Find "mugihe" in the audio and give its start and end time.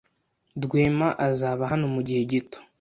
1.93-2.21